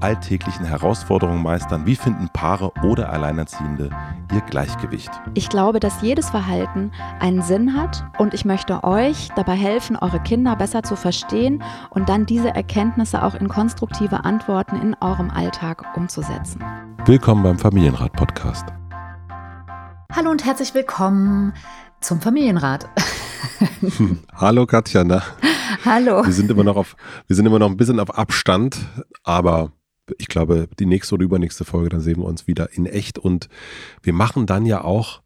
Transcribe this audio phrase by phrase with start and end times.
[0.00, 1.86] alltäglichen Herausforderungen meistern?
[1.86, 3.90] Wie finden Paare oder Alleinerziehende
[4.32, 5.10] ihr Gleichgewicht?
[5.34, 10.20] Ich glaube, dass jedes Verhalten einen Sinn hat und ich möchte euch dabei helfen, eure
[10.20, 15.84] Kinder besser zu verstehen und dann diese Erkenntnisse auch in konstruktive Antworten in eurem Alltag
[15.96, 16.62] umzusetzen.
[17.04, 18.66] Willkommen beim Familienrat Podcast.
[20.12, 21.52] Hallo und herzlich willkommen
[22.00, 22.88] zum Familienrat.
[24.34, 25.22] Hallo Katja, na?
[25.84, 26.24] Hallo.
[26.24, 28.78] Wir sind immer noch auf, wir sind immer noch ein bisschen auf Abstand,
[29.22, 29.70] aber
[30.18, 33.48] ich glaube, die nächste oder übernächste Folge, dann sehen wir uns wieder in echt und
[34.02, 35.20] wir machen dann ja auch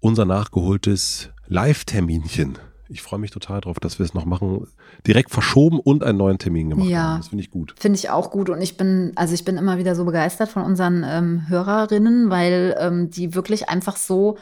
[0.00, 2.58] unser nachgeholtes Live-Terminchen.
[2.88, 4.66] Ich freue mich total drauf, dass wir es noch machen.
[5.06, 7.20] Direkt verschoben und einen neuen Termin gemacht ja, haben.
[7.20, 7.74] Das finde ich gut.
[7.78, 8.50] Finde ich auch gut.
[8.50, 12.76] Und ich bin, also ich bin immer wieder so begeistert von unseren ähm, Hörerinnen, weil
[12.78, 14.36] ähm, die wirklich einfach so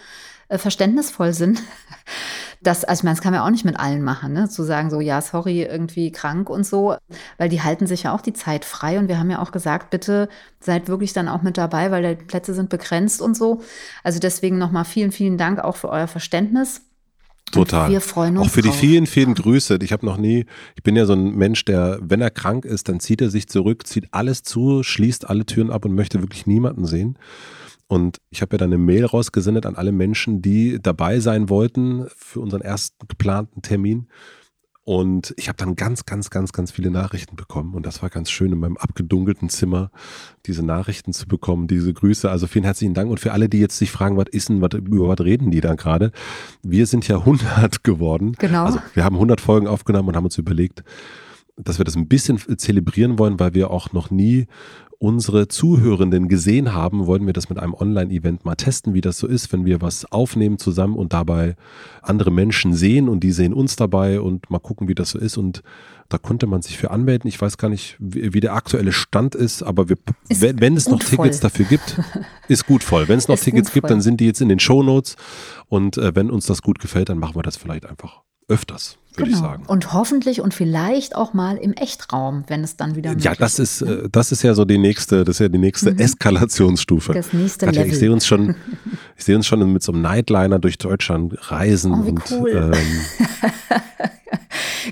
[0.49, 1.63] äh, verständnisvoll sind.
[2.63, 4.49] Das, also ich meine, das kann man ja auch nicht mit allen machen, ne?
[4.49, 6.97] zu sagen so, ja, sorry, irgendwie krank und so,
[7.39, 9.89] weil die halten sich ja auch die Zeit frei und wir haben ja auch gesagt,
[9.89, 10.29] bitte
[10.61, 13.63] seid wirklich dann auch mit dabei, weil die Plätze sind begrenzt und so.
[14.05, 16.83] Also deswegen nochmal vielen, vielen Dank auch für euer Verständnis.
[17.51, 17.91] Total.
[17.91, 18.47] Wir freuen uns.
[18.47, 19.79] Auch für die vielen, vielen Grüße.
[19.83, 22.89] Ich habe noch nie, ich bin ja so ein Mensch, der, wenn er krank ist,
[22.89, 26.47] dann zieht er sich zurück, zieht alles zu, schließt alle Türen ab und möchte wirklich
[26.47, 27.17] niemanden sehen.
[27.91, 32.07] Und ich habe ja dann eine Mail rausgesendet an alle Menschen, die dabei sein wollten
[32.17, 34.07] für unseren ersten geplanten Termin.
[34.85, 37.75] Und ich habe dann ganz, ganz, ganz, ganz viele Nachrichten bekommen.
[37.75, 39.91] Und das war ganz schön, in meinem abgedunkelten Zimmer
[40.47, 42.31] diese Nachrichten zu bekommen, diese Grüße.
[42.31, 43.11] Also vielen herzlichen Dank.
[43.11, 45.61] Und für alle, die jetzt sich fragen, was ist denn, was, über was reden die
[45.61, 46.13] da gerade?
[46.63, 48.37] Wir sind ja 100 geworden.
[48.39, 48.67] Genau.
[48.67, 50.85] Also wir haben 100 Folgen aufgenommen und haben uns überlegt,
[51.57, 54.47] dass wir das ein bisschen zelebrieren wollen, weil wir auch noch nie
[55.01, 59.27] unsere Zuhörenden gesehen haben, wollen wir das mit einem Online-Event mal testen, wie das so
[59.27, 61.57] ist, wenn wir was aufnehmen zusammen und dabei
[62.03, 65.39] andere Menschen sehen und die sehen uns dabei und mal gucken, wie das so ist.
[65.39, 65.63] Und
[66.11, 67.29] da konnte man sich für anmelden.
[67.29, 69.97] Ich weiß gar nicht, wie, der aktuelle Stand ist, aber wir,
[70.29, 71.49] Ist wenn, wenn es noch Tickets voll.
[71.49, 71.99] dafür gibt,
[72.49, 73.09] ist gut voll.
[73.09, 75.17] Wenn es noch Ist Tickets gibt, dann sind die jetzt in den Shownotes
[75.69, 79.31] und äh, wenn uns das gut gefällt, dann machen wir das vielleicht einfach öfters, würde
[79.31, 79.63] ich sagen.
[79.63, 79.73] Genau.
[79.73, 83.83] Und hoffentlich und vielleicht auch mal im Echtraum, wenn es dann wieder Ja, das ist,
[83.83, 83.93] ne?
[84.05, 87.13] äh, das ist ja so die nächste, das ist ja die nächste Eskalationsstufe.
[87.13, 87.93] Das nächste Katja, Level.
[87.95, 88.55] Ich sehe uns schon,
[89.17, 92.73] ich sehe uns schon mit so einem Nightliner durch Deutschland reisen Oh, und cool.
[92.75, 93.41] ähm,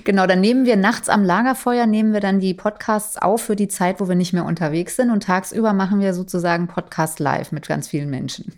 [0.03, 3.67] Genau, dann nehmen wir nachts am Lagerfeuer, nehmen wir dann die Podcasts auf für die
[3.67, 5.09] Zeit, wo wir nicht mehr unterwegs sind.
[5.09, 8.53] Und tagsüber machen wir sozusagen Podcast live mit ganz vielen Menschen.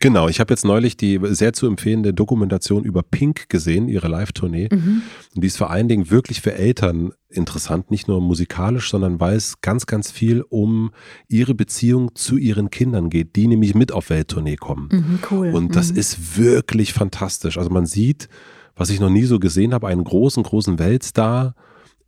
[0.00, 0.28] Genau.
[0.28, 4.68] Ich habe jetzt neulich die sehr zu empfehlende Dokumentation über Pink gesehen, ihre Live-Tournee.
[4.72, 5.02] Mhm.
[5.34, 9.36] Und die ist vor allen Dingen wirklich für Eltern interessant, nicht nur musikalisch, sondern weil
[9.36, 10.90] es ganz, ganz viel um
[11.28, 14.88] ihre Beziehung zu ihren Kindern geht, die nämlich mit auf Welttournee kommen.
[14.90, 15.50] Mhm, cool.
[15.54, 15.98] Und das Mhm.
[15.98, 17.56] ist wirklich fantastisch.
[17.56, 18.28] Also man sieht,
[18.74, 21.54] was ich noch nie so gesehen habe, einen großen, großen Weltstar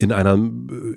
[0.02, 0.38] in einer,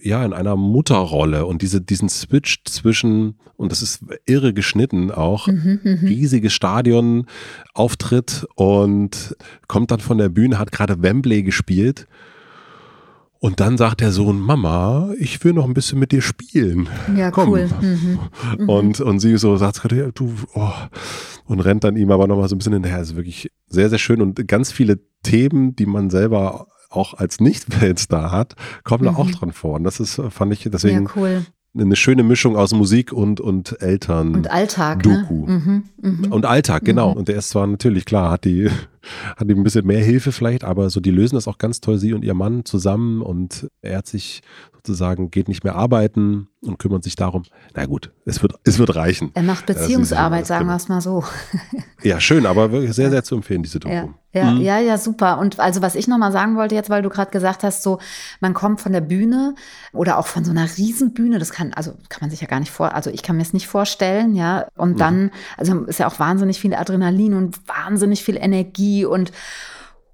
[0.01, 5.47] ja, in einer Mutterrolle und diese, diesen Switch zwischen, und das ist irre geschnitten auch,
[5.47, 6.07] Mhm, mhm.
[6.07, 7.25] riesiges Stadion,
[7.73, 9.35] Auftritt und
[9.67, 12.07] kommt dann von der Bühne, hat gerade Wembley gespielt.
[13.39, 16.89] Und dann sagt der Sohn, Mama, ich will noch ein bisschen mit dir spielen.
[17.15, 17.49] Ja, Komm.
[17.49, 17.69] cool.
[17.79, 18.67] Mhm.
[18.67, 20.71] Und, und sie so sagt, ja, du, oh,
[21.45, 23.01] und rennt dann ihm aber nochmal so ein bisschen hinterher.
[23.01, 28.31] Ist wirklich sehr, sehr schön und ganz viele Themen, die man selber auch als Nicht-Weltstar
[28.31, 29.17] hat, kommen da Mhm.
[29.17, 29.75] auch dran vor.
[29.75, 31.45] Und das ist, fand ich deswegen Ja, cool.
[31.77, 34.33] eine schöne Mischung aus Musik und, und Eltern.
[34.35, 35.45] Und Alltag, Doku.
[35.45, 35.83] ne?
[36.01, 36.31] Mhm, mhm.
[36.31, 37.11] Und Alltag, genau.
[37.11, 38.69] Und der ist zwar natürlich klar, hat die,
[39.37, 41.97] hat die ein bisschen mehr Hilfe vielleicht, aber so die lösen das auch ganz toll,
[41.97, 44.41] sie und ihr Mann zusammen und er hat sich
[44.73, 47.43] sozusagen, geht nicht mehr arbeiten und kümmert sich darum.
[47.75, 49.31] Na gut, es wird, es wird reichen.
[49.33, 50.73] Er macht Beziehungsarbeit, sagen genau.
[50.73, 51.23] wir es mal so.
[52.03, 53.93] Ja, schön, aber wirklich sehr, sehr zu empfehlen, diese Doku.
[53.95, 54.61] Ja, ja, Mhm.
[54.61, 55.39] ja, ja, super.
[55.39, 57.99] Und also was ich nochmal sagen wollte jetzt, weil du gerade gesagt hast, so
[58.41, 59.55] man kommt von der Bühne
[59.93, 62.71] oder auch von so einer Riesenbühne, das kann, also kann man sich ja gar nicht
[62.71, 64.67] vor, also ich kann mir es nicht vorstellen, ja.
[64.75, 64.97] Und Mhm.
[64.97, 69.31] dann, also ist ja auch wahnsinnig viel Adrenalin und wahnsinnig viel Energie und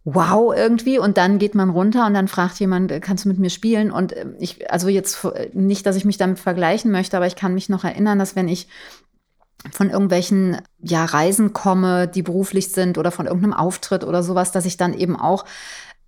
[0.04, 3.38] wow irgendwie und dann geht man runter und dann fragt jemand, äh, kannst du mit
[3.38, 3.92] mir spielen?
[3.92, 7.36] Und äh, ich, also jetzt äh, nicht, dass ich mich damit vergleichen möchte, aber ich
[7.36, 8.68] kann mich noch erinnern, dass wenn ich
[9.72, 14.66] von irgendwelchen ja, Reisen komme, die beruflich sind oder von irgendeinem Auftritt oder sowas, dass
[14.66, 15.46] ich dann eben auch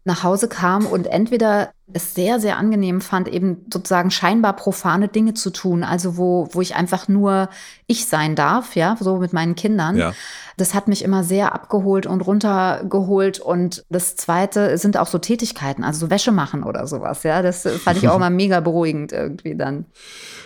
[0.05, 5.33] nach Hause kam und entweder es sehr, sehr angenehm fand, eben sozusagen scheinbar profane Dinge
[5.33, 7.49] zu tun, also wo, wo ich einfach nur
[7.87, 9.97] ich sein darf, ja, so mit meinen Kindern.
[9.97, 10.13] Ja.
[10.55, 13.39] Das hat mich immer sehr abgeholt und runtergeholt.
[13.39, 17.41] Und das zweite sind auch so Tätigkeiten, also so Wäsche machen oder sowas, ja.
[17.41, 19.85] Das fand ich auch immer mega beruhigend irgendwie dann.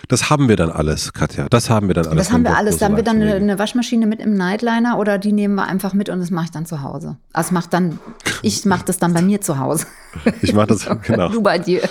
[0.08, 1.46] Das haben wir dann alles, Katja.
[1.48, 2.26] Das haben wir dann alles.
[2.26, 2.78] Das haben wir alles.
[2.78, 5.92] Da haben wir dann eine, eine, Waschmaschine mit im Nightliner oder die nehmen wir einfach
[5.92, 7.18] mit und das mache ich dann zu Hause.
[7.32, 7.98] Also macht dann,
[8.42, 9.86] ich mache das dann bei mir zu Hause.
[10.42, 11.28] Ich mache das, genau.
[11.28, 11.82] Du bei dir.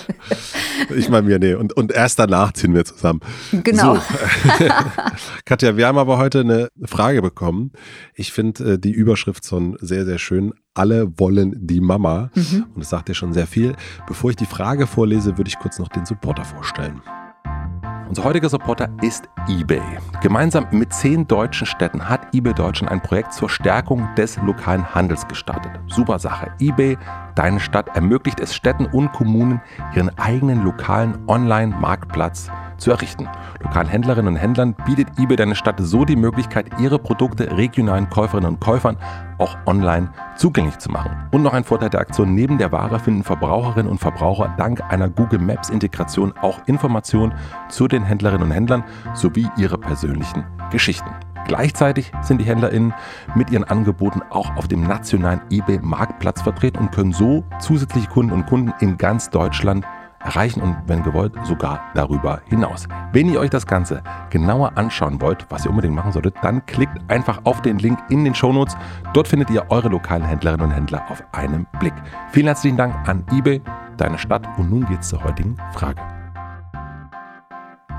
[0.95, 1.53] Ich bei mir, nee.
[1.53, 3.19] Und, und erst danach ziehen wir zusammen.
[3.51, 3.95] Genau.
[3.95, 4.01] So.
[5.43, 7.71] Katja, wir haben aber heute eine Frage bekommen.
[8.13, 10.53] Ich finde äh, die Überschrift schon sehr, sehr schön.
[10.75, 12.29] Alle wollen die Mama.
[12.35, 12.67] Mhm.
[12.73, 13.75] Und das sagt ja schon sehr viel.
[14.07, 17.01] Bevor ich die Frage vorlese, würde ich kurz noch den Supporter vorstellen.
[18.07, 19.81] Unser heutiger Supporter ist eBay.
[20.21, 25.27] Gemeinsam mit zehn deutschen Städten hat eBay Deutschland ein Projekt zur Stärkung des lokalen Handels
[25.27, 25.71] gestartet.
[25.87, 26.51] Super Sache.
[26.59, 26.97] eBay,
[27.37, 29.61] deine Stadt, ermöglicht es Städten und Kommunen,
[29.95, 33.27] ihren eigenen lokalen Online-Marktplatz zu errichten.
[33.61, 38.53] Lokalen Händlerinnen und Händlern bietet eBay deine Stadt so die Möglichkeit, ihre Produkte regionalen Käuferinnen
[38.53, 38.97] und Käufern
[39.39, 41.11] auch online zugänglich zu machen.
[41.31, 45.09] Und noch ein Vorteil der Aktion, neben der Ware finden Verbraucherinnen und Verbraucher dank einer
[45.09, 47.33] Google Maps Integration auch Informationen
[47.69, 48.83] zu den Händlerinnen und Händlern
[49.13, 51.09] sowie ihre persönlichen Geschichten.
[51.47, 52.93] Gleichzeitig sind die HändlerInnen
[53.35, 58.45] mit ihren Angeboten auch auf dem nationalen eBay-Marktplatz vertreten und können so zusätzliche Kunden und
[58.45, 59.85] Kunden in ganz Deutschland
[60.19, 62.87] erreichen und wenn gewollt sogar darüber hinaus.
[63.13, 66.97] Wenn ihr euch das Ganze genauer anschauen wollt, was ihr unbedingt machen solltet, dann klickt
[67.07, 68.75] einfach auf den Link in den Shownotes.
[69.13, 71.93] Dort findet ihr eure lokalen Händlerinnen und Händler auf einen Blick.
[72.31, 73.61] Vielen herzlichen Dank an eBay,
[73.97, 76.16] deine Stadt und nun geht's zur heutigen Frage.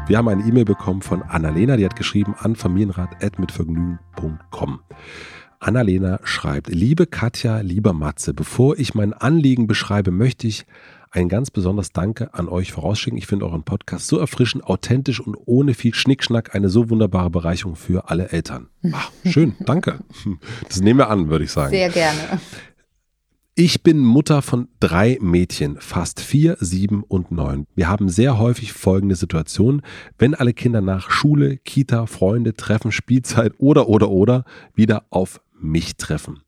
[0.08, 4.80] Wir haben eine E-Mail bekommen von Annalena, die hat geschrieben an familienrat.mitvergnügen.com.
[5.60, 10.64] Annalena schreibt, liebe Katja, lieber Matze, bevor ich mein Anliegen beschreibe, möchte ich
[11.10, 13.18] ein ganz besonderes Danke an euch vorausschicken.
[13.18, 17.76] Ich finde euren Podcast so erfrischend, authentisch und ohne viel Schnickschnack eine so wunderbare Bereicherung
[17.76, 18.70] für alle Eltern.
[18.92, 19.98] Ach, schön, danke.
[20.66, 21.68] Das nehmen wir an, würde ich sagen.
[21.70, 22.40] Sehr gerne.
[23.60, 27.66] Ich bin Mutter von drei Mädchen, fast vier, sieben und neun.
[27.74, 29.82] Wir haben sehr häufig folgende Situation,
[30.16, 34.44] wenn alle Kinder nach Schule, Kita, Freunde, Treffen, Spielzeit oder oder oder
[34.76, 36.38] wieder auf mich treffen.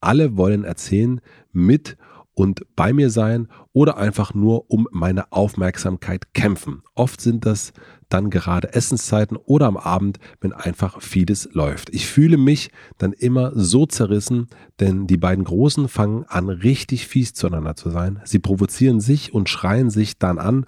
[0.00, 1.20] Alle wollen erzählen,
[1.52, 1.96] mit
[2.36, 6.82] und bei mir sein oder einfach nur um meine Aufmerksamkeit kämpfen.
[6.94, 7.72] Oft sind das
[8.10, 11.88] dann gerade Essenszeiten oder am Abend, wenn einfach vieles läuft.
[11.94, 14.48] Ich fühle mich dann immer so zerrissen,
[14.80, 18.20] denn die beiden Großen fangen an, richtig fies zueinander zu sein.
[18.24, 20.66] Sie provozieren sich und schreien sich dann an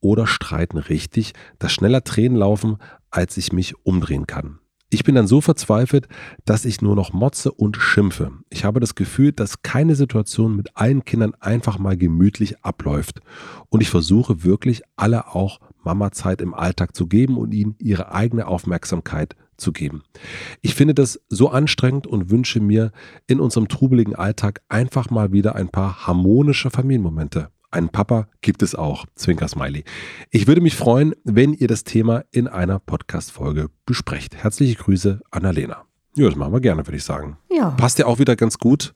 [0.00, 2.76] oder streiten richtig, dass schneller Tränen laufen,
[3.10, 4.59] als ich mich umdrehen kann.
[4.92, 6.08] Ich bin dann so verzweifelt,
[6.44, 8.32] dass ich nur noch motze und schimpfe.
[8.50, 13.20] Ich habe das Gefühl, dass keine Situation mit allen Kindern einfach mal gemütlich abläuft.
[13.68, 18.48] Und ich versuche wirklich alle auch Mama-Zeit im Alltag zu geben und ihnen ihre eigene
[18.48, 20.02] Aufmerksamkeit zu geben.
[20.60, 22.90] Ich finde das so anstrengend und wünsche mir
[23.28, 27.50] in unserem trubeligen Alltag einfach mal wieder ein paar harmonische Familienmomente.
[27.72, 29.06] Einen Papa gibt es auch.
[29.14, 29.84] Zwinker Smiley.
[30.30, 34.34] Ich würde mich freuen, wenn ihr das Thema in einer Podcast-Folge besprecht.
[34.34, 35.84] Herzliche Grüße, Annalena.
[36.16, 37.38] Ja, das machen wir gerne, würde ich sagen.
[37.48, 37.70] Ja.
[37.70, 38.94] Passt ja auch wieder ganz gut.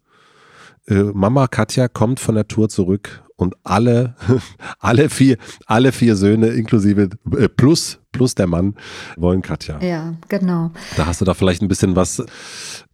[0.89, 4.17] Äh, Mama Katja kommt von der Tour zurück und alle,
[4.81, 8.75] alle vier, alle vier Söhne inklusive äh, plus plus der Mann
[9.17, 9.79] wollen Katja.
[9.81, 10.71] Ja, genau.
[10.97, 12.23] Da hast du da vielleicht ein bisschen was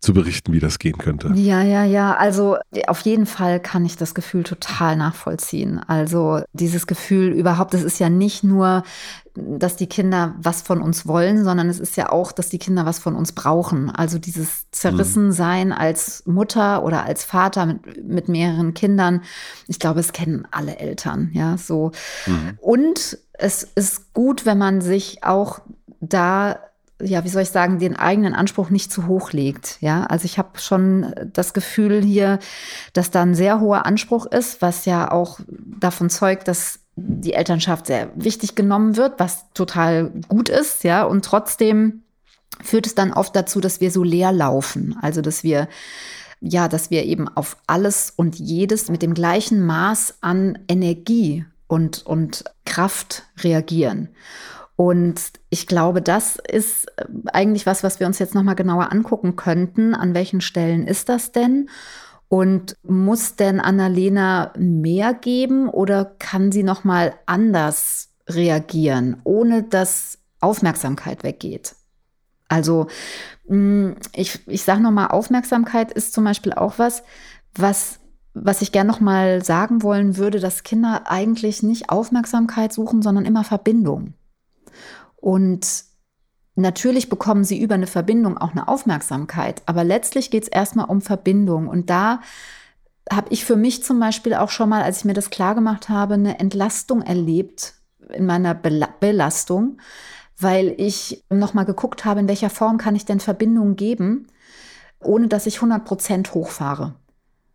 [0.01, 1.31] zu berichten, wie das gehen könnte.
[1.35, 2.17] Ja, ja, ja.
[2.17, 5.79] Also auf jeden Fall kann ich das Gefühl total nachvollziehen.
[5.79, 8.83] Also dieses Gefühl überhaupt, das ist ja nicht nur,
[9.35, 12.87] dass die Kinder was von uns wollen, sondern es ist ja auch, dass die Kinder
[12.87, 13.91] was von uns brauchen.
[13.91, 15.75] Also dieses Zerrissensein mhm.
[15.75, 19.23] als Mutter oder als Vater mit, mit mehreren Kindern.
[19.69, 21.93] Ich glaube, es kennen alle Eltern, ja, so.
[22.27, 22.59] Mhm.
[22.61, 25.61] Und es ist gut, wenn man sich auch
[26.01, 26.59] da
[27.03, 29.79] ja, wie soll ich sagen, den eigenen Anspruch nicht zu hoch legt.
[29.81, 32.39] Ja, also ich habe schon das Gefühl hier,
[32.93, 37.87] dass da ein sehr hoher Anspruch ist, was ja auch davon zeugt, dass die Elternschaft
[37.87, 40.85] sehr wichtig genommen wird, was total gut ist.
[40.85, 42.03] Ja, und trotzdem
[42.63, 44.99] führt es dann oft dazu, dass wir so leer laufen.
[45.01, 45.69] Also, dass wir
[46.43, 52.05] ja, dass wir eben auf alles und jedes mit dem gleichen Maß an Energie und,
[52.05, 54.09] und Kraft reagieren.
[54.75, 59.37] Und ich glaube, das ist äh, eigentlich was, was wir uns jetzt nochmal genauer angucken
[59.37, 59.95] könnten.
[59.95, 61.71] An welchen Stellen ist das denn?
[62.29, 71.23] Und muss denn Annalena mehr geben oder kann sie nochmal anders reagieren, ohne dass Aufmerksamkeit
[71.23, 71.77] weggeht?
[72.49, 72.89] Also
[73.49, 77.05] mm, ich, ich sage nochmal, Aufmerksamkeit ist zum Beispiel auch was,
[77.55, 78.00] was
[78.35, 83.25] was ich gerne noch mal sagen wollen würde, dass Kinder eigentlich nicht Aufmerksamkeit suchen, sondern
[83.25, 84.15] immer Verbindung.
[85.17, 85.85] Und
[86.55, 91.01] natürlich bekommen sie über eine Verbindung auch eine Aufmerksamkeit, aber letztlich geht es erstmal um
[91.01, 91.69] Verbindung.
[91.69, 92.21] Und da
[93.11, 95.89] habe ich für mich zum Beispiel auch schon mal, als ich mir das klar gemacht
[95.89, 97.75] habe, eine Entlastung erlebt
[98.13, 99.79] in meiner Belastung,
[100.39, 104.29] weil ich noch mal geguckt habe, in welcher Form kann ich denn Verbindung geben,
[105.01, 106.95] ohne dass ich 100 Prozent hochfahre.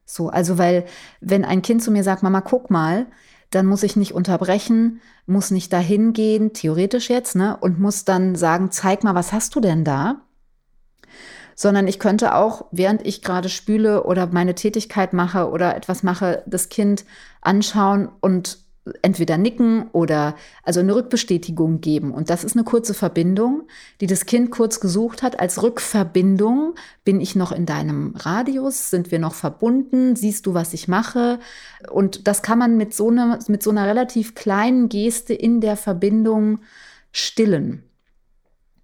[0.06, 0.86] So, also weil
[1.20, 3.08] wenn ein Kind zu mir sagt, Mama, guck mal,
[3.50, 8.36] dann muss ich nicht unterbrechen, muss nicht dahin gehen, theoretisch jetzt, ne, und muss dann
[8.36, 10.22] sagen, zeig mal, was hast du denn da?
[11.56, 16.44] Sondern ich könnte auch, während ich gerade spüle oder meine Tätigkeit mache oder etwas mache,
[16.46, 17.06] das Kind
[17.42, 18.65] anschauen und
[19.02, 22.12] entweder nicken oder also eine Rückbestätigung geben.
[22.12, 23.64] Und das ist eine kurze Verbindung,
[24.00, 25.40] die das Kind kurz gesucht hat.
[25.40, 30.74] Als Rückverbindung bin ich noch in deinem Radius, sind wir noch verbunden, siehst du, was
[30.74, 31.40] ich mache.
[31.90, 35.78] Und das kann man mit so einer, mit so einer relativ kleinen Geste in der
[35.78, 36.60] Verbindung
[37.12, 37.84] stillen.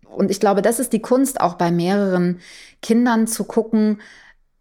[0.04, 2.40] Und ich glaube, das ist die Kunst auch bei mehreren
[2.82, 4.02] Kindern zu gucken,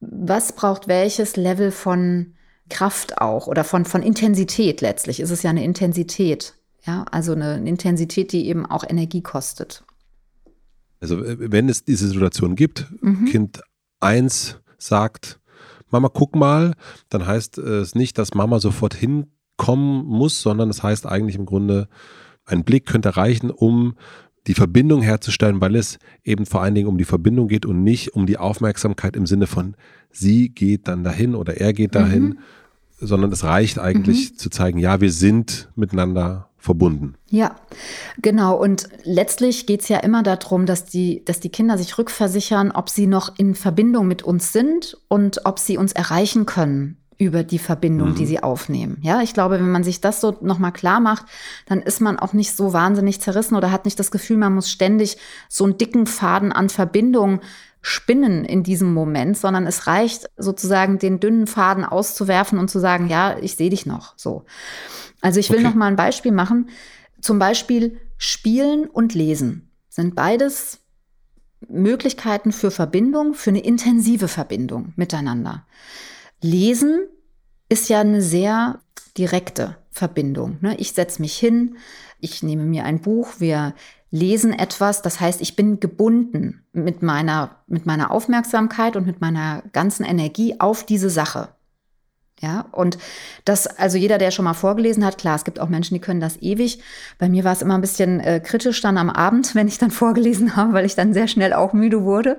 [0.01, 2.35] was braucht welches Level von
[2.71, 5.21] Kraft auch oder von, von Intensität letztlich.
[5.21, 6.55] Ist es ja eine Intensität.
[6.87, 9.85] Ja, also eine, eine Intensität, die eben auch Energie kostet.
[11.01, 13.27] Also äh, wenn es diese Situation gibt, mhm.
[13.27, 13.61] Kind
[14.01, 15.41] 1 sagt,
[15.91, 16.75] Mama, guck mal,
[17.09, 21.47] dann heißt es nicht, dass Mama sofort hinkommen muss, sondern es das heißt eigentlich im
[21.47, 21.89] Grunde,
[22.47, 23.97] ein Blick könnte reichen, um
[24.47, 28.15] die Verbindung herzustellen, weil es eben vor allen Dingen um die Verbindung geht und nicht
[28.15, 29.77] um die Aufmerksamkeit im Sinne von
[30.11, 32.39] sie geht dann dahin oder er geht dahin, mhm
[33.01, 34.37] sondern es reicht eigentlich mhm.
[34.37, 37.15] zu zeigen, ja, wir sind miteinander verbunden.
[37.29, 37.57] Ja,
[38.21, 38.55] genau.
[38.57, 42.91] Und letztlich geht es ja immer darum, dass die, dass die Kinder sich rückversichern, ob
[42.91, 47.59] sie noch in Verbindung mit uns sind und ob sie uns erreichen können über die
[47.59, 48.15] Verbindung, mhm.
[48.15, 48.97] die sie aufnehmen.
[49.03, 51.27] Ja, ich glaube, wenn man sich das so nochmal klar macht,
[51.67, 54.71] dann ist man auch nicht so wahnsinnig zerrissen oder hat nicht das Gefühl, man muss
[54.71, 57.41] ständig so einen dicken Faden an Verbindung
[57.83, 63.09] spinnen in diesem Moment, sondern es reicht sozusagen den dünnen Faden auszuwerfen und zu sagen,
[63.09, 64.15] ja, ich sehe dich noch.
[64.17, 64.45] So.
[65.21, 65.69] Also ich will okay.
[65.69, 66.69] noch mal ein Beispiel machen.
[67.21, 70.81] Zum Beispiel Spielen und Lesen sind beides
[71.69, 75.67] Möglichkeiten für Verbindung, für eine intensive Verbindung miteinander.
[76.41, 77.07] Lesen
[77.69, 78.81] ist ja eine sehr
[79.17, 80.59] direkte Verbindung.
[80.61, 80.77] Ne?
[80.79, 81.77] Ich setze mich hin,
[82.19, 83.75] ich nehme mir ein Buch, wir
[84.11, 89.63] lesen etwas, das heißt, ich bin gebunden mit meiner, mit meiner Aufmerksamkeit und mit meiner
[89.73, 91.49] ganzen Energie auf diese Sache.
[92.43, 92.97] Ja, und
[93.45, 96.21] das, also jeder, der schon mal vorgelesen hat, klar, es gibt auch Menschen, die können
[96.21, 96.81] das ewig.
[97.19, 99.91] Bei mir war es immer ein bisschen äh, kritisch dann am Abend, wenn ich dann
[99.91, 102.39] vorgelesen habe, weil ich dann sehr schnell auch müde wurde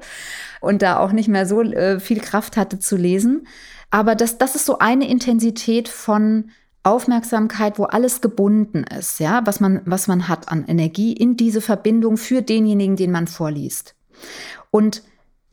[0.60, 3.48] und da auch nicht mehr so äh, viel Kraft hatte zu lesen.
[3.92, 6.50] Aber das, das ist so eine Intensität von
[6.84, 11.62] Aufmerksamkeit, wo alles gebunden ist, ja, was man, was man hat an Energie in diese
[11.62, 13.96] Verbindung für denjenigen, den man vorliest.
[14.72, 15.04] Und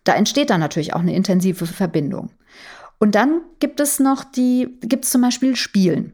[0.05, 2.31] da entsteht dann natürlich auch eine intensive Verbindung.
[2.99, 6.13] Und dann gibt es noch die, gibt es zum Beispiel Spielen.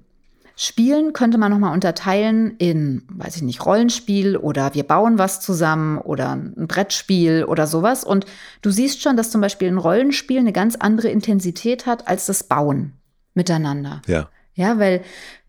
[0.57, 5.99] Spielen könnte man nochmal unterteilen in, weiß ich nicht, Rollenspiel oder wir bauen was zusammen
[5.99, 8.05] oder ein Brettspiel oder sowas.
[8.05, 8.27] Und
[8.63, 12.45] du siehst schon, dass zum Beispiel ein Rollenspiel eine ganz andere Intensität hat als das
[12.45, 12.93] Bauen
[13.35, 14.03] miteinander.
[14.07, 14.29] Ja.
[14.55, 15.03] Ja, weil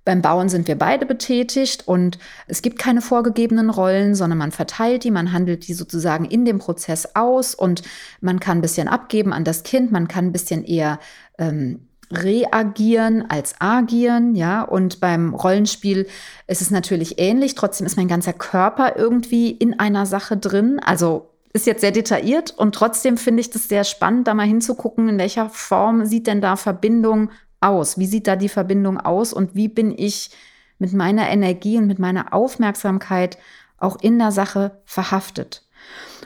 [0.05, 5.03] beim Bauen sind wir beide betätigt und es gibt keine vorgegebenen Rollen, sondern man verteilt
[5.03, 7.81] die, man handelt die sozusagen in dem Prozess aus und
[8.21, 10.99] man kann ein bisschen abgeben an das Kind, man kann ein bisschen eher
[11.39, 14.61] ähm, reagieren als agieren, ja.
[14.61, 16.07] Und beim Rollenspiel
[16.45, 17.55] ist es natürlich ähnlich.
[17.55, 20.79] Trotzdem ist mein ganzer Körper irgendwie in einer Sache drin.
[20.79, 25.07] Also ist jetzt sehr detailliert und trotzdem finde ich das sehr spannend, da mal hinzugucken,
[25.07, 27.29] in welcher Form sieht denn da Verbindung
[27.61, 27.97] aus?
[27.97, 30.31] Wie sieht da die Verbindung aus und wie bin ich
[30.79, 33.37] mit meiner Energie und mit meiner Aufmerksamkeit
[33.77, 35.63] auch in der Sache verhaftet?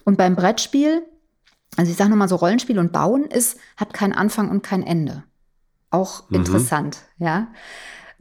[0.05, 1.03] Und beim Brettspiel,
[1.77, 5.23] also ich sage nochmal so, Rollenspiel und Bauen ist, hat keinen Anfang und kein Ende.
[5.91, 6.37] Auch mhm.
[6.37, 7.47] interessant, ja.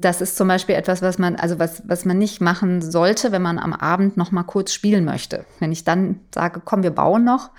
[0.01, 3.43] Das ist zum Beispiel etwas, was man, also was, was man nicht machen sollte, wenn
[3.43, 5.45] man am Abend noch mal kurz spielen möchte.
[5.59, 7.51] Wenn ich dann sage, komm, wir bauen noch,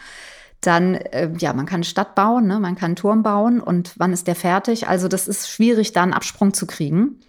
[0.62, 2.60] dann, äh, ja, man kann eine Stadt bauen, ne?
[2.60, 4.88] man kann einen Turm bauen und wann ist der fertig?
[4.88, 7.20] Also das ist schwierig, da einen Absprung zu kriegen.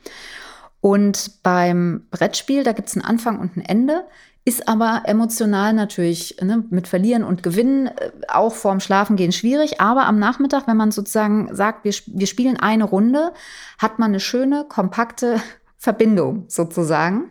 [0.81, 4.05] Und beim Brettspiel, da gibt es einen Anfang und ein Ende,
[4.45, 9.81] ist aber emotional natürlich ne, mit Verlieren und Gewinnen äh, auch vorm Schlafengehen schwierig.
[9.81, 13.33] Aber am Nachmittag, wenn man sozusagen sagt, wir, wir spielen eine Runde,
[13.79, 15.41] hat man eine schöne, kompakte
[15.77, 17.31] Verbindung sozusagen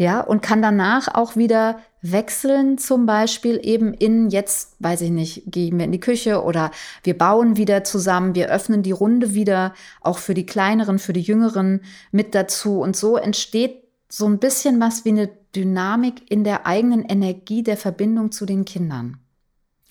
[0.00, 5.42] Ja, und kann danach auch wieder wechseln, zum Beispiel eben in jetzt, weiß ich nicht,
[5.46, 6.70] gehen wir in die Küche oder
[7.02, 11.20] wir bauen wieder zusammen, wir öffnen die Runde wieder, auch für die Kleineren, für die
[11.20, 11.80] Jüngeren
[12.12, 12.80] mit dazu.
[12.80, 17.76] Und so entsteht so ein bisschen was wie eine Dynamik in der eigenen Energie der
[17.76, 19.18] Verbindung zu den Kindern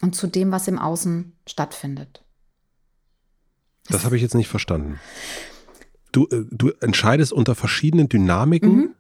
[0.01, 2.23] und zu dem, was im Außen stattfindet.
[3.89, 4.99] Das habe ich jetzt nicht verstanden.
[6.13, 8.75] Du, äh, du entscheidest unter verschiedenen Dynamiken.
[8.75, 8.93] Mhm.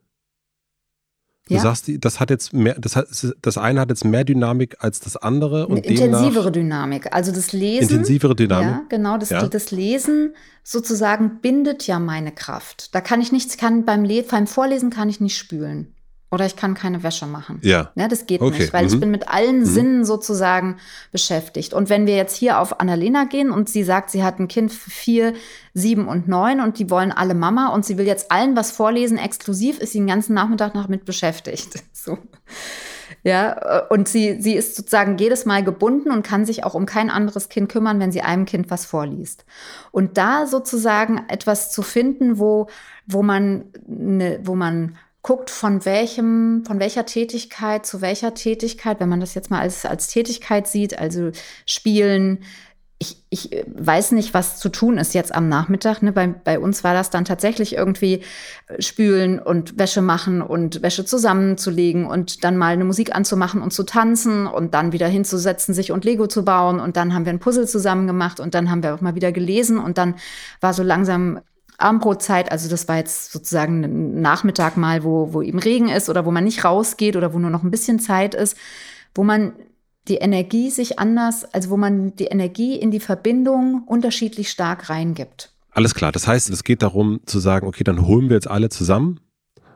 [1.47, 1.61] Du ja.
[1.61, 3.07] sagst, das hat jetzt mehr, das, hat,
[3.41, 5.67] das eine hat jetzt mehr Dynamik als das andere.
[5.67, 7.13] Und Eine intensivere Dynamik.
[7.13, 7.89] Also das Lesen.
[7.89, 8.69] Intensivere Dynamik.
[8.69, 9.17] Ja, genau.
[9.17, 9.47] Das, ja.
[9.47, 12.93] das Lesen sozusagen bindet ja meine Kraft.
[12.93, 15.93] Da kann ich nichts, kann beim, beim Vorlesen kann ich nicht spülen.
[16.29, 17.59] Oder ich kann keine Wäsche machen.
[17.63, 17.91] Ja.
[17.95, 18.59] ja das geht okay.
[18.59, 18.93] nicht, weil mhm.
[18.93, 19.65] ich bin mit allen mhm.
[19.65, 20.77] Sinnen sozusagen
[21.11, 21.73] beschäftigt.
[21.73, 24.73] Und wenn wir jetzt hier auf Annalena gehen und sie sagt, sie hat ein Kind
[24.73, 25.33] vier,
[25.73, 29.17] sieben und neun und die wollen alle Mama und sie will jetzt allen was vorlesen,
[29.17, 31.83] exklusiv, ist sie den ganzen Nachmittag noch mit beschäftigt.
[31.93, 32.19] So.
[33.23, 37.09] Ja, und sie, sie ist sozusagen jedes Mal gebunden und kann sich auch um kein
[37.09, 39.43] anderes Kind kümmern, wenn sie einem Kind was vorliest.
[39.91, 42.67] Und da sozusagen etwas zu finden, wo,
[43.05, 49.09] wo man, ne, wo man guckt, von welchem, von welcher Tätigkeit zu welcher Tätigkeit, wenn
[49.09, 51.31] man das jetzt mal als, als Tätigkeit sieht, also
[51.65, 52.45] spielen,
[52.97, 56.01] ich, ich weiß nicht, was zu tun ist jetzt am Nachmittag.
[56.01, 56.13] Ne?
[56.13, 58.23] Bei, bei uns war das dann tatsächlich irgendwie
[58.67, 63.73] äh, spülen und Wäsche machen und Wäsche zusammenzulegen und dann mal eine Musik anzumachen und
[63.73, 66.79] zu tanzen und dann wieder hinzusetzen, sich und Lego zu bauen.
[66.79, 69.33] Und dann haben wir ein Puzzle zusammen gemacht und dann haben wir auch mal wieder
[69.33, 70.15] gelesen und dann
[70.61, 71.41] war so langsam
[71.77, 76.25] Abendbrotzeit, also das war jetzt sozusagen ein Nachmittag mal, wo, wo eben Regen ist oder
[76.25, 78.57] wo man nicht rausgeht oder wo nur noch ein bisschen Zeit ist,
[79.13, 79.53] wo man
[80.07, 85.51] die Energie sich anders, also wo man die Energie in die Verbindung unterschiedlich stark reingibt.
[85.71, 86.11] Alles klar.
[86.11, 89.19] Das heißt, es geht darum zu sagen, okay, dann holen wir jetzt alle zusammen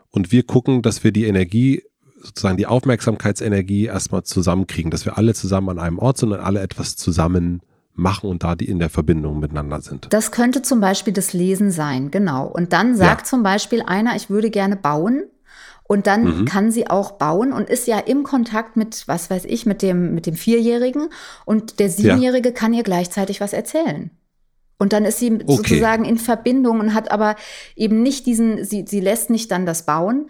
[0.10, 1.84] und wir gucken, dass wir die Energie,
[2.20, 6.62] sozusagen die Aufmerksamkeitsenergie erstmal zusammenkriegen, dass wir alle zusammen an einem Ort sind und alle
[6.62, 7.62] etwas zusammen
[7.93, 10.07] machen und da die in der Verbindung miteinander sind.
[10.12, 12.48] Das könnte zum Beispiel das Lesen sein, genau.
[12.48, 13.25] Und dann sagt ja.
[13.25, 15.24] zum Beispiel einer, ich würde gerne bauen.
[15.83, 16.45] Und dann mhm.
[16.45, 20.13] kann sie auch bauen und ist ja im Kontakt mit, was weiß ich, mit dem,
[20.16, 21.09] mit dem Vierjährigen.
[21.44, 22.55] Und der Siebenjährige ja.
[22.55, 24.09] kann ihr gleichzeitig was erzählen.
[24.77, 25.44] Und dann ist sie okay.
[25.48, 27.35] sozusagen in Verbindung und hat aber
[27.75, 30.29] eben nicht diesen, sie, sie lässt nicht dann das bauen,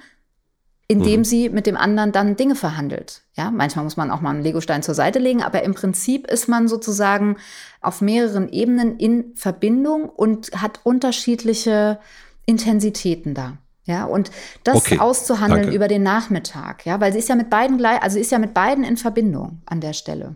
[0.92, 1.26] indem mhm.
[1.26, 3.22] sie mit dem anderen dann Dinge verhandelt.
[3.36, 6.50] Ja, manchmal muss man auch mal einen Legostein zur Seite legen, aber im Prinzip ist
[6.50, 7.38] man sozusagen
[7.80, 12.00] auf mehreren Ebenen in Verbindung und hat unterschiedliche
[12.46, 13.58] Intensitäten da.
[13.86, 14.32] Ja, und
[14.64, 15.76] das okay, auszuhandeln danke.
[15.76, 18.54] über den Nachmittag, ja, weil sie ist ja mit beiden gleich, also ist ja mit
[18.54, 20.36] beiden in Verbindung an der Stelle.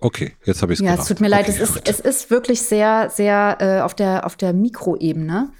[0.00, 2.62] Okay, jetzt habe ich es Ja, es tut mir leid, es, ist, es ist wirklich
[2.62, 5.50] sehr, sehr äh, auf der, auf der Mikroebene.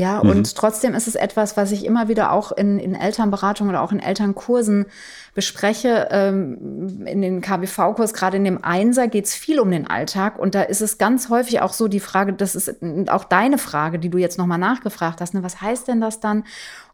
[0.00, 0.30] Ja, mhm.
[0.30, 3.92] und trotzdem ist es etwas, was ich immer wieder auch in, in Elternberatungen oder auch
[3.92, 4.86] in Elternkursen
[5.34, 6.08] bespreche.
[6.10, 10.38] Ähm, in den KBV-Kurs, gerade in dem Einser, geht es viel um den Alltag.
[10.38, 12.76] Und da ist es ganz häufig auch so die Frage, das ist
[13.08, 15.34] auch deine Frage, die du jetzt nochmal nachgefragt hast.
[15.34, 15.42] Ne?
[15.42, 16.44] Was heißt denn das dann?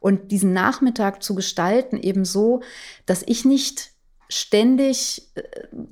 [0.00, 2.60] Und diesen Nachmittag zu gestalten, eben so,
[3.06, 3.92] dass ich nicht
[4.28, 5.42] ständig äh,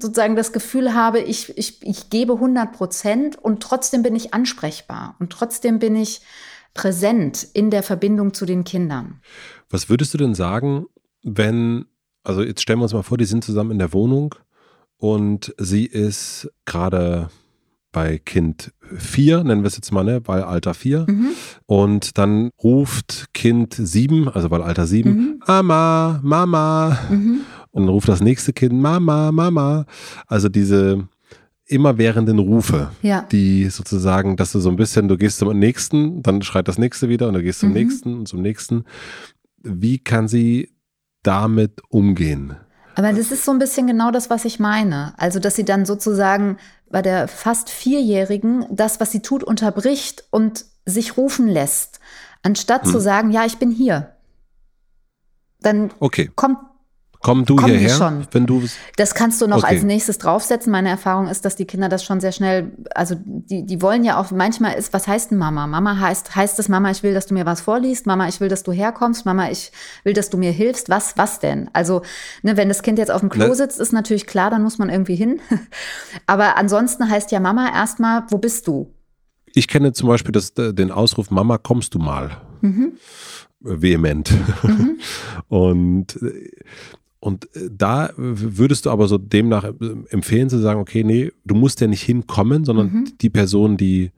[0.00, 5.14] sozusagen das Gefühl habe, ich, ich, ich gebe 100 Prozent und trotzdem bin ich ansprechbar
[5.20, 6.22] und trotzdem bin ich
[6.74, 9.20] präsent in der Verbindung zu den Kindern.
[9.70, 10.86] Was würdest du denn sagen,
[11.22, 11.86] wenn,
[12.22, 14.34] also jetzt stellen wir uns mal vor, die sind zusammen in der Wohnung
[14.98, 17.30] und sie ist gerade
[17.94, 21.06] bei Kind 4, nennen wir es jetzt mal, ne, bei Alter 4.
[21.08, 21.28] Mhm.
[21.64, 25.40] Und dann ruft Kind 7, also bei Alter 7, mhm.
[25.46, 26.98] Mama, Mama.
[27.08, 27.40] Mhm.
[27.70, 29.86] Und dann ruft das nächste Kind Mama, Mama.
[30.26, 31.08] Also diese
[31.66, 33.22] immerwährenden Rufe, ja.
[33.32, 37.08] die sozusagen, dass du so ein bisschen, du gehst zum nächsten, dann schreit das nächste
[37.08, 37.74] wieder und du gehst zum mhm.
[37.74, 38.84] nächsten und zum nächsten.
[39.62, 40.74] Wie kann sie
[41.22, 42.56] damit umgehen?
[42.96, 45.14] Aber das ist so ein bisschen genau das, was ich meine.
[45.16, 46.58] Also, dass sie dann sozusagen
[46.90, 51.98] bei der fast Vierjährigen das, was sie tut, unterbricht und sich rufen lässt,
[52.42, 52.92] anstatt hm.
[52.92, 54.12] zu sagen, ja, ich bin hier.
[55.60, 56.30] Dann okay.
[56.36, 56.58] kommt
[57.24, 58.26] Komm du hierher, schon.
[58.32, 58.62] wenn du
[58.98, 59.76] Das kannst du noch okay.
[59.76, 60.70] als nächstes draufsetzen.
[60.70, 64.20] Meine Erfahrung ist, dass die Kinder das schon sehr schnell, also die, die wollen ja
[64.20, 65.66] auch, manchmal ist, was heißt denn Mama?
[65.66, 68.48] Mama heißt, heißt es Mama, ich will, dass du mir was vorliest, Mama, ich will,
[68.48, 69.72] dass du herkommst, Mama, ich
[70.04, 70.90] will, dass du mir hilfst.
[70.90, 71.70] Was, was denn?
[71.72, 72.02] Also,
[72.42, 73.54] ne, wenn das Kind jetzt auf dem Klo ne?
[73.54, 75.40] sitzt, ist natürlich klar, dann muss man irgendwie hin.
[76.26, 78.92] Aber ansonsten heißt ja Mama erstmal, wo bist du?
[79.54, 82.32] Ich kenne zum Beispiel das, den Ausruf, Mama, kommst du mal?
[82.60, 82.98] Mhm
[83.64, 84.30] vehement.
[84.62, 84.98] Mhm.
[85.48, 86.18] Und
[87.24, 89.72] und äh, da würdest du aber so demnach äh,
[90.10, 93.04] empfehlen zu sagen, okay, nee, du musst ja nicht hinkommen, sondern mhm.
[93.18, 94.10] die Person, die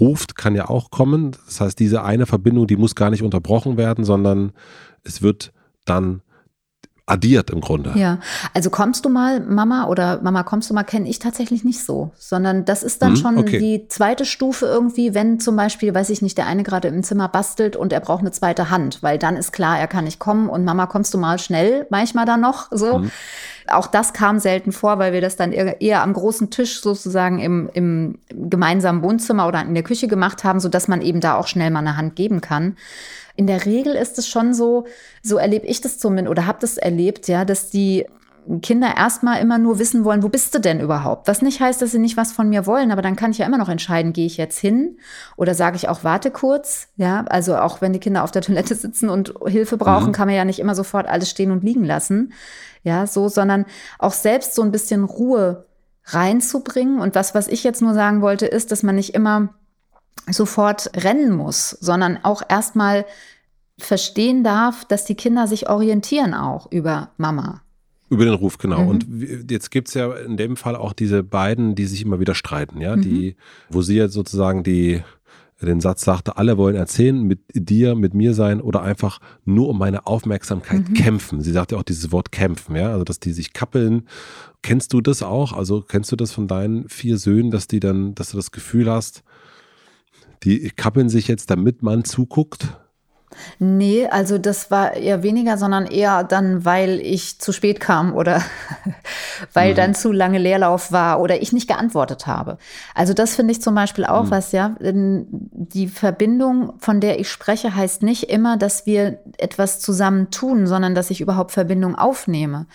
[0.00, 1.32] ruft, kann ja auch kommen.
[1.44, 4.52] Das heißt, diese eine Verbindung, die muss gar nicht unterbrochen werden, sondern
[5.04, 5.52] es wird
[5.84, 6.22] dann
[7.06, 7.92] addiert im Grunde.
[7.94, 8.18] Ja,
[8.52, 12.10] also kommst du mal, Mama oder Mama, kommst du mal, kenne ich tatsächlich nicht so,
[12.18, 13.58] sondern das ist dann hm, schon okay.
[13.58, 17.28] die zweite Stufe irgendwie, wenn zum Beispiel, weiß ich nicht, der eine gerade im Zimmer
[17.28, 20.48] bastelt und er braucht eine zweite Hand, weil dann ist klar, er kann nicht kommen
[20.48, 22.96] und Mama, kommst du mal schnell, manchmal dann noch so.
[22.96, 23.10] Hm.
[23.68, 27.68] Auch das kam selten vor, weil wir das dann eher, am großen Tisch sozusagen im,
[27.72, 31.46] im gemeinsamen Wohnzimmer oder in der Küche gemacht haben, so dass man eben da auch
[31.46, 32.76] schnell mal eine Hand geben kann.
[33.36, 34.86] In der Regel ist es schon so,
[35.22, 38.06] so erlebe ich das zumindest oder habe das erlebt, ja, dass die
[38.62, 41.26] Kinder erstmal immer nur wissen wollen, wo bist du denn überhaupt?
[41.26, 43.46] Was nicht heißt, dass sie nicht was von mir wollen, aber dann kann ich ja
[43.46, 44.98] immer noch entscheiden, gehe ich jetzt hin
[45.36, 48.74] oder sage ich auch, warte kurz, ja, also auch wenn die Kinder auf der Toilette
[48.76, 50.12] sitzen und Hilfe brauchen, mhm.
[50.12, 52.32] kann man ja nicht immer sofort alles stehen und liegen lassen,
[52.82, 53.66] ja, so, sondern
[53.98, 55.66] auch selbst so ein bisschen Ruhe
[56.04, 59.48] reinzubringen und was, was ich jetzt nur sagen wollte, ist, dass man nicht immer
[60.30, 63.04] sofort rennen muss, sondern auch erstmal
[63.78, 67.62] verstehen darf, dass die Kinder sich orientieren auch über Mama.
[68.08, 68.82] Über den Ruf, genau.
[68.82, 68.88] Mhm.
[68.88, 69.06] Und
[69.50, 72.80] jetzt gibt es ja in dem Fall auch diese beiden, die sich immer wieder streiten,
[72.80, 73.02] ja, mhm.
[73.02, 73.36] die,
[73.68, 75.02] wo sie jetzt sozusagen die,
[75.60, 79.78] den Satz sagte, alle wollen erzählen, mit dir, mit mir sein oder einfach nur um
[79.78, 80.94] meine Aufmerksamkeit mhm.
[80.94, 81.40] kämpfen.
[81.40, 84.06] Sie sagte auch dieses Wort kämpfen, ja, also dass die sich kappeln.
[84.62, 85.52] Kennst du das auch?
[85.52, 88.90] Also kennst du das von deinen vier Söhnen, dass die dann, dass du das Gefühl
[88.90, 89.24] hast,
[90.44, 92.76] die kappeln sich jetzt, damit man zuguckt?
[93.58, 98.42] Nee, also das war eher weniger, sondern eher dann, weil ich zu spät kam oder
[99.52, 99.76] weil mhm.
[99.76, 102.58] dann zu lange Leerlauf war oder ich nicht geantwortet habe.
[102.94, 104.30] Also das finde ich zum Beispiel auch mhm.
[104.30, 104.76] was, ja.
[104.80, 110.94] Die Verbindung, von der ich spreche, heißt nicht immer, dass wir etwas zusammen tun, sondern
[110.94, 112.66] dass ich überhaupt Verbindung aufnehme.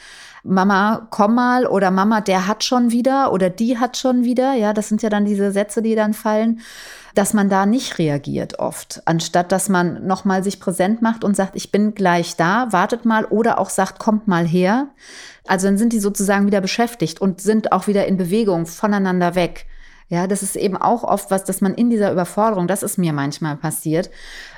[0.44, 4.54] Mama, komm mal oder Mama, der hat schon wieder oder die hat schon wieder.
[4.54, 6.62] Ja, das sind ja dann diese Sätze, die dann fallen
[7.16, 11.56] dass man da nicht reagiert oft, anstatt dass man nochmal sich präsent macht und sagt,
[11.56, 14.88] ich bin gleich da, wartet mal oder auch sagt, kommt mal her.
[15.48, 19.66] Also dann sind die sozusagen wieder beschäftigt und sind auch wieder in Bewegung voneinander weg.
[20.12, 23.14] Ja, das ist eben auch oft was, dass man in dieser Überforderung, das ist mir
[23.14, 24.10] manchmal passiert,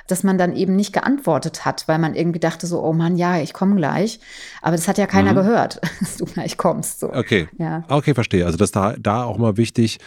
[0.08, 3.38] dass man dann eben nicht geantwortet hat, weil man irgendwie dachte so, oh Mann, ja,
[3.38, 4.18] ich komme gleich.
[4.62, 5.36] Aber das hat ja keiner mhm.
[5.36, 6.98] gehört, dass du gleich kommst.
[6.98, 7.12] So.
[7.12, 7.48] Okay.
[7.56, 7.84] Ja.
[7.88, 8.44] Okay, verstehe.
[8.44, 10.00] Also das da, da auch mal wichtig,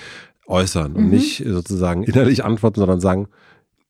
[0.48, 1.10] äußern und mhm.
[1.10, 3.28] nicht sozusagen innerlich antworten, sondern sagen,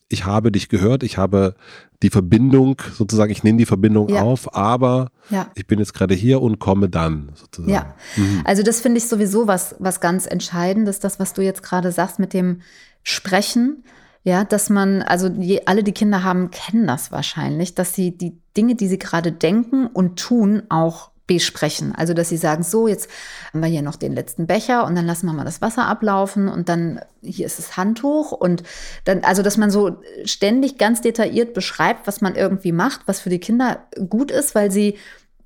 [0.10, 1.56] ich habe dich gehört, ich habe
[2.02, 4.22] die Verbindung, sozusagen, ich nehme die Verbindung ja.
[4.22, 5.48] auf, aber ja.
[5.56, 7.74] ich bin jetzt gerade hier und komme dann, sozusagen.
[7.74, 8.42] Ja, mhm.
[8.46, 12.20] also das finde ich sowieso was, was ganz Entscheidendes, das, was du jetzt gerade sagst
[12.20, 12.62] mit dem
[13.04, 13.84] Sprechen.
[14.24, 18.38] Ja, dass man, also die, alle, die Kinder haben, kennen das wahrscheinlich, dass sie die
[18.58, 21.94] Dinge, die sie gerade denken und tun, auch besprechen.
[21.96, 23.10] Also, dass sie sagen, so, jetzt
[23.54, 26.48] haben wir hier noch den letzten Becher und dann lassen wir mal das Wasser ablaufen
[26.48, 28.64] und dann hier ist das Handtuch und
[29.04, 33.30] dann, also, dass man so ständig ganz detailliert beschreibt, was man irgendwie macht, was für
[33.30, 34.98] die Kinder gut ist, weil sie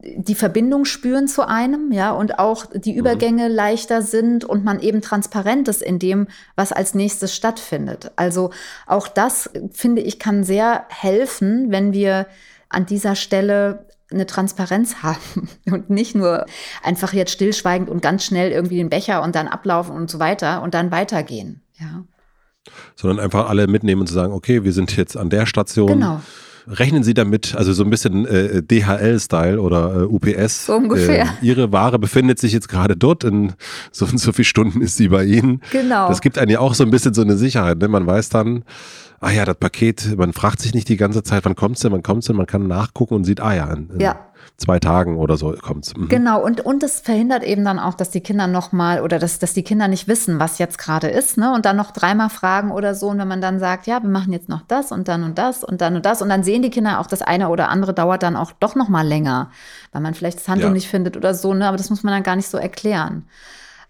[0.04, 3.00] die Verbindung spüren zu einem, ja, und auch die mhm.
[3.00, 3.56] Übergänge mhm.
[3.56, 8.12] leichter sind und man eben transparent ist in dem, was als nächstes stattfindet.
[8.16, 8.52] Also
[8.88, 12.28] auch das, finde ich, kann sehr helfen, wenn wir
[12.70, 16.46] an dieser Stelle eine Transparenz haben und nicht nur
[16.84, 20.62] einfach jetzt stillschweigend und ganz schnell irgendwie den Becher und dann ablaufen und so weiter
[20.62, 21.62] und dann weitergehen.
[21.80, 22.04] Ja.
[22.96, 25.88] Sondern einfach alle mitnehmen und zu sagen, okay, wir sind jetzt an der Station.
[25.88, 26.22] Genau.
[26.68, 30.68] Rechnen Sie damit, also so ein bisschen äh, DHL-Style oder äh, UPS.
[30.68, 31.24] So ungefähr.
[31.24, 33.54] Äh, Ihre Ware befindet sich jetzt gerade dort, in
[33.92, 35.62] so und so viele Stunden ist sie bei Ihnen.
[35.72, 36.08] Genau.
[36.08, 37.80] Das gibt einem ja auch so ein bisschen so eine Sicherheit.
[37.80, 37.88] Ne?
[37.88, 38.64] Man weiß dann,
[39.22, 42.04] ah ja, das Paket, man fragt sich nicht die ganze Zeit, wann kommt's denn, wann
[42.04, 44.16] kommt's denn, man kann nachgucken und sieht, ah ja, in, in ja.
[44.58, 45.96] zwei Tagen oder so kommt's.
[45.96, 46.10] Mhm.
[46.10, 49.54] Genau, und, und es verhindert eben dann auch, dass die Kinder nochmal oder dass, dass
[49.54, 51.54] die Kinder nicht wissen, was jetzt gerade ist, ne?
[51.54, 53.10] Und dann noch dreimal fragen oder so.
[53.10, 55.64] Und wenn man dann sagt, ja, wir machen jetzt noch das und dann und das
[55.64, 58.24] und dann und das, und dann sehen die Kinder auch, das eine oder andere dauert
[58.24, 59.52] dann auch doch nochmal länger,
[59.92, 60.74] weil man vielleicht das Handtuch ja.
[60.74, 61.68] nicht findet oder so, ne?
[61.68, 63.26] Aber das muss man dann gar nicht so erklären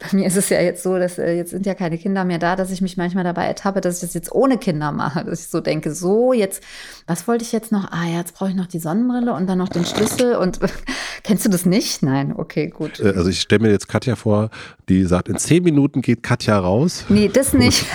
[0.01, 2.39] bei mir ist es ja jetzt so, dass äh, jetzt sind ja keine Kinder mehr
[2.39, 5.23] da, dass ich mich manchmal dabei ertappe, dass ich das jetzt ohne Kinder mache.
[5.31, 6.63] Dass ich so denke, so jetzt,
[7.07, 7.91] was wollte ich jetzt noch?
[7.91, 10.35] Ah ja, jetzt brauche ich noch die Sonnenbrille und dann noch den Schlüssel.
[10.35, 10.59] Und
[11.23, 12.01] kennst du das nicht?
[12.03, 12.99] Nein, okay, gut.
[12.99, 14.49] Äh, also ich stelle mir jetzt Katja vor,
[14.89, 17.05] die sagt, in zehn Minuten geht Katja raus.
[17.09, 17.85] Nee, das nicht.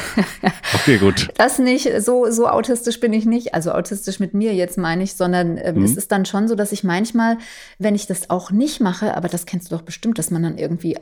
[0.75, 1.29] okay, gut.
[1.37, 1.91] Das nicht.
[2.01, 3.55] So, so autistisch bin ich nicht.
[3.55, 5.83] Also autistisch mit mir jetzt meine ich, sondern äh, mhm.
[5.85, 7.39] es ist dann schon so, dass ich manchmal,
[7.79, 10.57] wenn ich das auch nicht mache, aber das kennst du doch bestimmt, dass man dann
[10.57, 10.97] irgendwie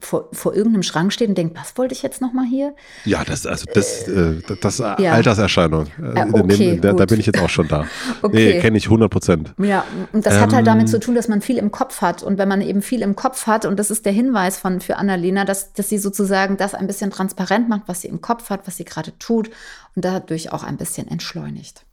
[0.00, 2.74] vor, vor irgendeinem Schrank steht und denkt, was wollte ich jetzt nochmal hier?
[3.04, 4.94] Ja, das also das, äh, das ja.
[4.94, 5.86] Alterserscheinung.
[5.98, 7.86] Äh, okay, da, da, bin ich jetzt auch schon da.
[8.22, 8.54] okay.
[8.54, 9.54] Nee, kenne ich 100 Prozent.
[9.58, 10.88] Ja, und das ähm, hat halt damit ähm.
[10.88, 12.22] zu tun, dass man viel im Kopf hat.
[12.22, 14.96] Und wenn man eben viel im Kopf hat, und das ist der Hinweis von für
[14.96, 18.66] Annalena, dass, dass sie sozusagen das ein bisschen transparent macht, was sie im Kopf hat,
[18.66, 19.50] was sie gerade tut
[19.94, 21.84] und dadurch auch ein bisschen entschleunigt.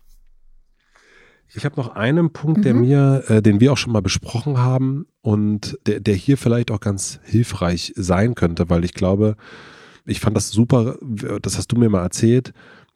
[1.54, 2.82] Ich habe noch einen Punkt, der mhm.
[2.82, 6.80] mir, äh, den wir auch schon mal besprochen haben und der, der hier vielleicht auch
[6.80, 9.36] ganz hilfreich sein könnte, weil ich glaube,
[10.06, 10.98] ich fand das super,
[11.42, 12.54] das hast du mir mal erzählt,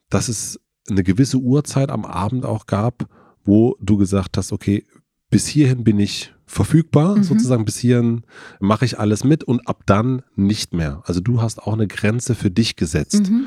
[0.09, 0.59] dass es
[0.89, 3.07] eine gewisse Uhrzeit am Abend auch gab,
[3.43, 4.85] wo du gesagt hast, okay,
[5.29, 7.23] bis hierhin bin ich verfügbar, mhm.
[7.23, 8.23] sozusagen bis hierhin
[8.59, 11.01] mache ich alles mit und ab dann nicht mehr.
[11.05, 13.29] Also du hast auch eine Grenze für dich gesetzt.
[13.29, 13.45] Mhm.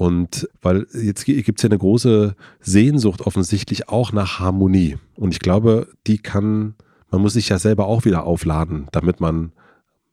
[0.00, 4.96] Und weil jetzt gibt es ja eine große Sehnsucht offensichtlich auch nach Harmonie.
[5.14, 6.74] Und ich glaube, die kann,
[7.10, 9.52] man muss sich ja selber auch wieder aufladen, damit man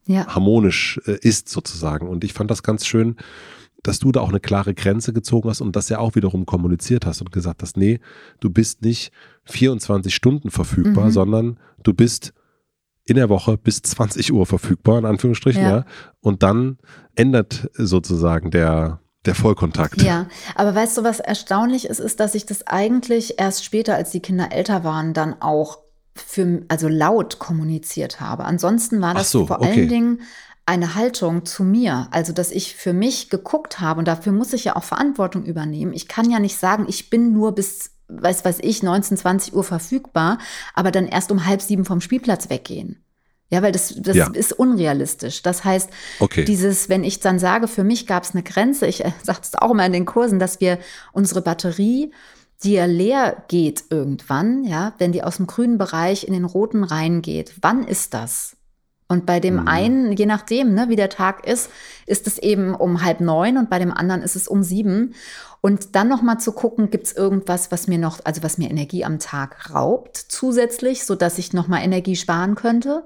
[0.06, 0.28] ja.
[0.28, 2.10] harmonisch äh, ist sozusagen.
[2.10, 3.16] Und ich fand das ganz schön,
[3.82, 7.06] dass du da auch eine klare Grenze gezogen hast und das ja auch wiederum kommuniziert
[7.06, 8.02] hast und gesagt hast, nee,
[8.42, 9.14] du bist nicht
[9.46, 11.12] 24 Stunden verfügbar, mhm.
[11.12, 12.34] sondern du bist
[13.06, 15.70] in der Woche bis 20 Uhr verfügbar, in Anführungsstrichen, ja.
[15.70, 15.86] ja.
[16.20, 16.78] Und dann
[17.16, 20.02] ändert sozusagen der, der Vollkontakt.
[20.02, 24.12] Ja, aber weißt du, was erstaunlich ist, ist, dass ich das eigentlich erst später, als
[24.12, 25.80] die Kinder älter waren, dann auch
[26.16, 28.46] für, also laut kommuniziert habe.
[28.46, 29.70] Ansonsten war das so, vor okay.
[29.70, 30.22] allen Dingen
[30.66, 34.66] eine Haltung zu mir, also dass ich für mich geguckt habe und dafür muss ich
[34.66, 35.94] ja auch Verantwortung übernehmen.
[35.94, 39.64] Ich kann ja nicht sagen, ich bin nur bis, weiß was ich, 19, 20 Uhr
[39.64, 40.40] verfügbar,
[40.74, 43.02] aber dann erst um halb sieben vom Spielplatz weggehen.
[43.50, 44.28] Ja, weil das, das ja.
[44.34, 45.42] ist unrealistisch.
[45.42, 46.44] Das heißt, okay.
[46.44, 49.56] dieses, wenn ich dann sage, für mich gab es eine Grenze, ich äh, sage es
[49.56, 50.80] auch immer in den Kursen, dass wir
[51.14, 52.12] unsere Batterie,
[52.64, 56.84] die ja leer geht irgendwann, ja, wenn die aus dem grünen Bereich in den roten
[56.84, 58.57] reingeht, wann ist das?
[59.10, 59.68] Und bei dem mhm.
[59.68, 61.70] einen, je nachdem, ne, wie der Tag ist,
[62.06, 65.14] ist es eben um halb neun und bei dem anderen ist es um sieben.
[65.62, 69.06] Und dann nochmal zu gucken, gibt es irgendwas, was mir noch, also was mir Energie
[69.06, 73.06] am Tag raubt zusätzlich, sodass ich nochmal Energie sparen könnte.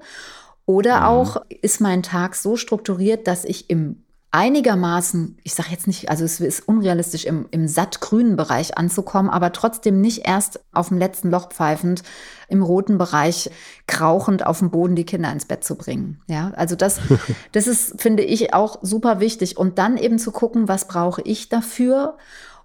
[0.66, 1.06] Oder mhm.
[1.06, 6.24] auch ist mein Tag so strukturiert, dass ich im einigermaßen, ich sage jetzt nicht, also
[6.24, 11.30] es ist unrealistisch, im, im sattgrünen Bereich anzukommen, aber trotzdem nicht erst auf dem letzten
[11.30, 12.02] Loch pfeifend
[12.48, 13.50] im roten Bereich
[13.86, 16.20] krauchend auf dem Boden die Kinder ins Bett zu bringen.
[16.28, 16.98] Ja, also das,
[17.52, 19.58] das ist, finde ich, auch super wichtig.
[19.58, 22.16] Und dann eben zu gucken, was brauche ich dafür?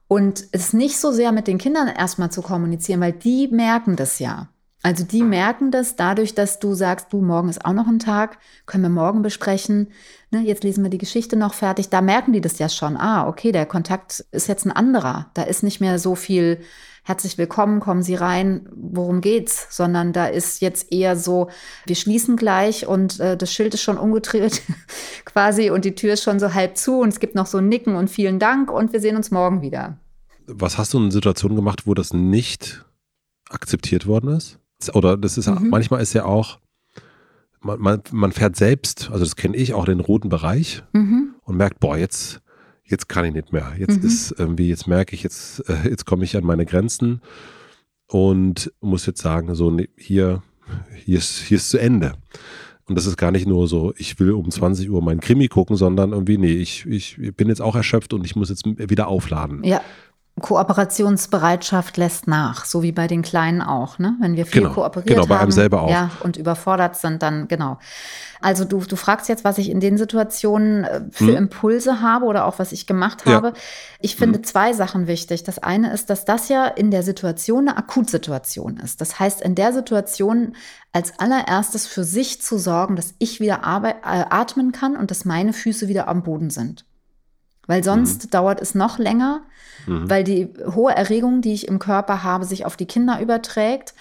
[0.07, 4.19] Und es nicht so sehr mit den Kindern erstmal zu kommunizieren, weil die merken das
[4.19, 4.47] ja.
[4.87, 8.37] Also die merken das dadurch, dass du sagst, du, morgen ist auch noch ein Tag,
[8.65, 9.89] können wir morgen besprechen.
[10.31, 11.89] Ne, jetzt lesen wir die Geschichte noch fertig.
[11.89, 12.95] Da merken die das ja schon.
[12.95, 15.29] Ah, okay, der Kontakt ist jetzt ein anderer.
[15.33, 16.61] Da ist nicht mehr so viel
[17.03, 19.67] herzlich willkommen, kommen Sie rein, worum geht's?
[19.75, 21.49] Sondern da ist jetzt eher so,
[21.85, 24.61] wir schließen gleich und äh, das Schild ist schon umgedreht
[25.25, 27.67] quasi und die Tür ist schon so halb zu und es gibt noch so ein
[27.67, 29.99] Nicken und vielen Dank und wir sehen uns morgen wieder.
[30.45, 32.85] Was hast du in Situationen gemacht, wo das nicht
[33.49, 34.59] akzeptiert worden ist?
[34.93, 35.69] Oder das ist mhm.
[35.69, 36.59] manchmal ist ja auch,
[37.61, 41.35] man, man, man, fährt selbst, also das kenne ich, auch den roten Bereich mhm.
[41.43, 42.41] und merkt, boah, jetzt,
[42.83, 43.73] jetzt kann ich nicht mehr.
[43.77, 44.07] Jetzt mhm.
[44.07, 47.21] ist irgendwie, jetzt merke ich, jetzt, äh, jetzt komme ich an meine Grenzen
[48.07, 50.43] und muss jetzt sagen, so, nee, hier,
[50.95, 52.13] hier ist, hier ist zu Ende.
[52.85, 55.75] Und das ist gar nicht nur so, ich will um 20 Uhr meinen Krimi gucken,
[55.75, 59.63] sondern irgendwie, nee, ich, ich bin jetzt auch erschöpft und ich muss jetzt wieder aufladen.
[59.63, 59.81] Ja.
[60.39, 64.15] Kooperationsbereitschaft lässt nach, so wie bei den Kleinen auch, ne?
[64.19, 65.89] Wenn wir viel genau, kooperiert genau, bei haben, einem selber auch.
[65.89, 67.79] Ja, und überfordert sind, dann genau.
[68.39, 71.35] Also du, du fragst jetzt, was ich in den Situationen äh, für hm.
[71.35, 73.47] Impulse habe oder auch was ich gemacht habe.
[73.47, 73.53] Ja.
[73.99, 74.43] Ich finde hm.
[74.43, 75.43] zwei Sachen wichtig.
[75.43, 79.01] Das eine ist, dass das ja in der Situation eine Akutsituation ist.
[79.01, 80.55] Das heißt, in der Situation
[80.93, 85.53] als allererstes für sich zu sorgen, dass ich wieder äh, atmen kann und dass meine
[85.53, 86.85] Füße wieder am Boden sind.
[87.67, 88.29] Weil sonst mhm.
[88.31, 89.41] dauert es noch länger,
[89.85, 90.09] mhm.
[90.09, 93.93] weil die hohe Erregung, die ich im Körper habe, sich auf die Kinder überträgt.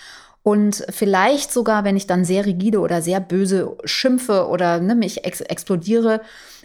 [0.43, 5.25] Und vielleicht sogar, wenn ich dann sehr rigide oder sehr böse schimpfe oder ne, mich
[5.25, 6.21] ex explodiere,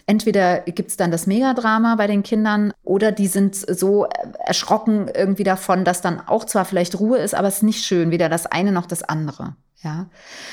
[0.06, 4.06] entweder gibt es dann das Megadrama bei den Kindern oder die sind so
[4.46, 8.12] erschrocken irgendwie davon, dass dann auch zwar vielleicht Ruhe ist, aber es ist nicht schön,
[8.12, 9.56] weder das eine noch das andere.
[9.84, 10.08] Ja.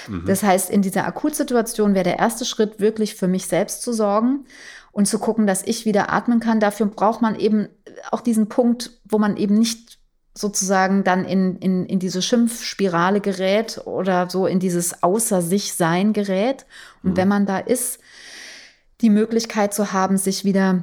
[0.09, 0.25] Mhm.
[0.27, 4.47] Das heißt, in dieser Akutsituation wäre der erste Schritt wirklich für mich selbst zu sorgen
[4.99, 6.59] und zu gucken, dass ich wieder atmen kann.
[6.59, 7.69] Dafür braucht man eben
[8.11, 10.01] auch diesen Punkt, wo man eben nicht
[10.35, 16.13] sozusagen dann in, in, in diese Schimpfspirale gerät oder so in dieses Außer sich sein
[16.13, 16.67] gerät.
[17.05, 17.17] Und mhm.
[17.17, 18.01] wenn man da ist,
[19.01, 20.83] die Möglichkeit zu haben, sich wieder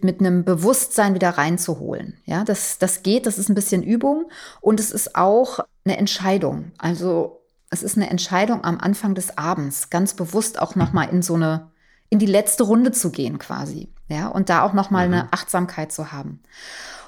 [0.00, 2.16] mit einem Bewusstsein wieder reinzuholen.
[2.24, 4.30] Ja, das, das geht, das ist ein bisschen Übung
[4.62, 6.72] und es ist auch eine Entscheidung.
[6.78, 11.34] Also es ist eine Entscheidung am Anfang des Abends, ganz bewusst auch nochmal in so
[11.34, 11.69] eine
[12.10, 13.88] in die letzte Runde zu gehen quasi.
[14.08, 15.14] Ja, und da auch nochmal mhm.
[15.14, 16.42] eine Achtsamkeit zu haben.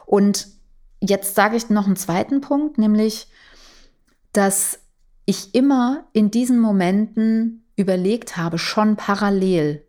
[0.07, 0.49] Und
[1.01, 3.29] jetzt sage ich noch einen zweiten Punkt, nämlich,
[4.33, 4.79] dass
[5.27, 9.85] ich immer in diesen Momenten überlegt habe, schon parallel,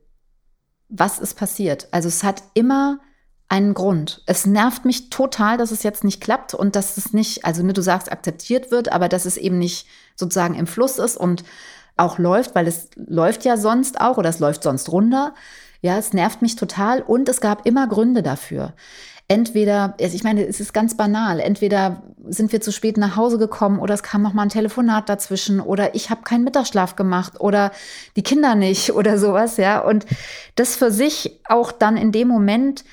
[0.90, 1.88] was ist passiert.
[1.92, 3.00] Also es hat immer
[3.50, 4.24] einen Grund.
[4.26, 7.74] Es nervt mich total, dass es jetzt nicht klappt und dass es nicht, also ne,
[7.74, 11.44] du sagst, akzeptiert wird, aber dass es eben nicht sozusagen im Fluss ist und
[11.98, 15.34] auch läuft, weil es läuft ja sonst auch oder es läuft sonst runter.
[15.82, 18.74] Ja, es nervt mich total und es gab immer Gründe dafür.
[19.28, 23.38] Entweder, also ich meine, es ist ganz banal, entweder sind wir zu spät nach Hause
[23.38, 27.40] gekommen oder es kam noch mal ein Telefonat dazwischen oder ich habe keinen Mittagsschlaf gemacht
[27.40, 27.72] oder
[28.16, 29.80] die Kinder nicht oder sowas, ja.
[29.80, 30.06] Und
[30.56, 32.84] das für sich auch dann in dem Moment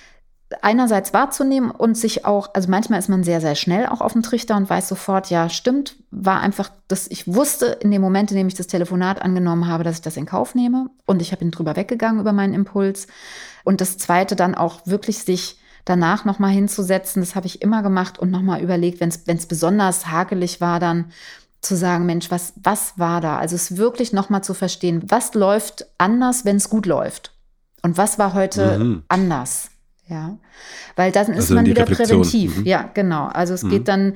[0.63, 4.23] einerseits wahrzunehmen und sich auch, also manchmal ist man sehr, sehr schnell auch auf dem
[4.23, 8.37] Trichter und weiß sofort, ja, stimmt, war einfach, dass ich wusste in dem Moment, in
[8.37, 11.45] dem ich das Telefonat angenommen habe, dass ich das in Kauf nehme und ich habe
[11.45, 13.07] ihn drüber weggegangen über meinen Impuls.
[13.65, 18.19] Und das zweite dann auch wirklich sich danach nochmal hinzusetzen, das habe ich immer gemacht
[18.19, 21.13] und nochmal überlegt, wenn es besonders hakelig war, dann
[21.61, 23.39] zu sagen, Mensch, was, was war da?
[23.39, 27.33] Also es wirklich nochmal zu verstehen, was läuft anders, wenn es gut läuft?
[27.83, 29.03] Und was war heute mhm.
[29.09, 29.70] anders?
[30.11, 30.39] Ja,
[30.97, 32.23] weil dann ist also man wieder Reflexion.
[32.23, 32.59] präventiv.
[32.59, 32.67] Mhm.
[32.67, 33.27] Ja, genau.
[33.27, 33.71] Also es mhm.
[33.71, 34.15] geht dann,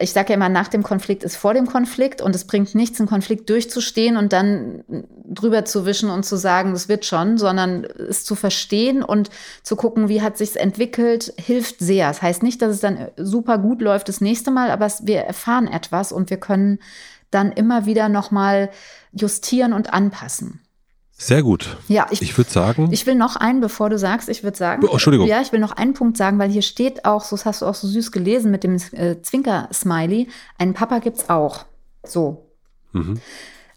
[0.00, 3.00] ich sage ja immer, nach dem Konflikt ist vor dem Konflikt und es bringt nichts,
[3.00, 4.84] einen Konflikt durchzustehen und dann
[5.24, 9.30] drüber zu wischen und zu sagen, das wird schon, sondern es zu verstehen und
[9.62, 12.08] zu gucken, wie hat sich's entwickelt, hilft sehr.
[12.08, 15.68] Das heißt nicht, dass es dann super gut läuft das nächste Mal, aber wir erfahren
[15.68, 16.80] etwas und wir können
[17.30, 18.68] dann immer wieder nochmal
[19.12, 20.60] justieren und anpassen.
[21.20, 21.76] Sehr gut.
[21.88, 22.88] Ja, ich, ich würde sagen.
[22.92, 24.84] Ich will noch einen, bevor du sagst, ich würde sagen.
[24.86, 25.26] Oh, Entschuldigung.
[25.26, 27.66] Ja, ich will noch einen Punkt sagen, weil hier steht auch, so das hast du
[27.66, 30.28] auch so süß gelesen mit dem äh, Zwinker-Smiley.
[30.58, 31.66] Einen Papa gibt's auch.
[32.04, 32.46] So.
[32.92, 33.20] Mhm.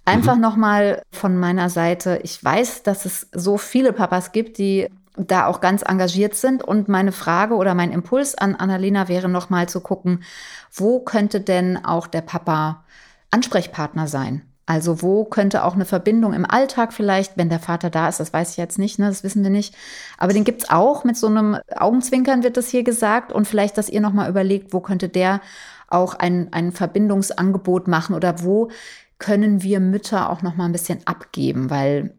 [0.06, 0.42] Einfach mhm.
[0.42, 2.20] nochmal von meiner Seite.
[2.24, 6.64] Ich weiß, dass es so viele Papas gibt, die da auch ganz engagiert sind.
[6.64, 10.24] Und meine Frage oder mein Impuls an Annalena wäre nochmal zu gucken,
[10.72, 12.84] wo könnte denn auch der Papa
[13.32, 14.44] Ansprechpartner sein?
[14.72, 18.32] Also wo könnte auch eine Verbindung im Alltag vielleicht, wenn der Vater da ist, das
[18.32, 19.76] weiß ich jetzt nicht, ne, das wissen wir nicht.
[20.18, 23.34] Aber den gibt es auch, mit so einem Augenzwinkern wird das hier gesagt.
[23.34, 25.42] Und vielleicht, dass ihr nochmal überlegt, wo könnte der
[25.90, 28.72] auch ein, ein Verbindungsangebot machen oder wo
[29.20, 32.14] können wir Mütter auch nochmal ein bisschen abgeben, weil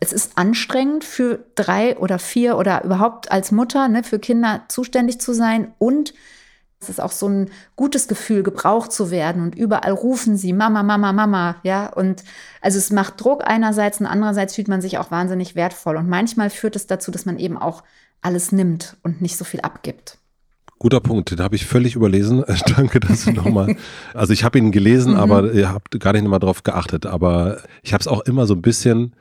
[0.00, 5.20] es ist anstrengend für drei oder vier oder überhaupt als Mutter ne, für Kinder zuständig
[5.20, 6.14] zu sein und
[6.80, 10.82] es ist auch so ein gutes Gefühl, gebraucht zu werden und überall rufen sie Mama,
[10.82, 11.92] Mama, Mama, ja.
[11.92, 12.22] Und
[12.60, 15.96] also es macht Druck einerseits und andererseits fühlt man sich auch wahnsinnig wertvoll.
[15.96, 17.82] Und manchmal führt es dazu, dass man eben auch
[18.20, 20.18] alles nimmt und nicht so viel abgibt.
[20.78, 22.44] Guter Punkt, den habe ich völlig überlesen.
[22.76, 23.74] Danke, dass du nochmal.
[24.14, 25.18] Also ich habe ihn gelesen, mhm.
[25.18, 27.06] aber ihr habt gar nicht nochmal drauf geachtet.
[27.06, 29.14] Aber ich habe es auch immer so ein bisschen,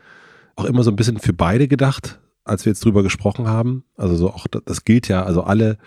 [0.56, 3.84] auch immer so ein bisschen für beide gedacht, als wir jetzt drüber gesprochen haben.
[3.96, 5.80] Also so auch das gilt ja, also alle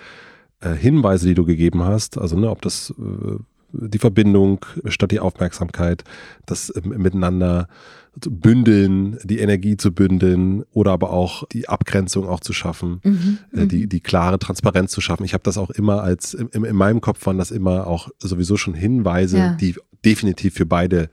[0.60, 3.36] äh, Hinweise, die du gegeben hast, also ne, ob das äh,
[3.72, 6.04] die Verbindung statt die Aufmerksamkeit,
[6.46, 7.68] das äh, Miteinander
[8.16, 13.66] bündeln, die Energie zu bündeln oder aber auch die Abgrenzung auch zu schaffen, mhm, äh,
[13.66, 13.88] die, mhm.
[13.88, 15.24] die klare Transparenz zu schaffen.
[15.24, 18.56] Ich habe das auch immer als, in, in, meinem Kopf waren das immer auch sowieso
[18.56, 19.54] schon Hinweise, ja.
[19.54, 21.08] die definitiv für beide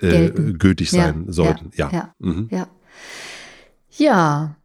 [0.00, 1.70] äh, gültig sein ja, sollten.
[1.74, 1.90] Ja.
[1.92, 2.14] Ja.
[2.18, 2.48] Mhm.
[2.50, 2.68] ja.
[3.96, 4.56] ja.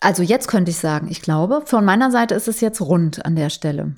[0.00, 3.36] Also jetzt könnte ich sagen, ich glaube, von meiner Seite ist es jetzt rund an
[3.36, 3.92] der Stelle.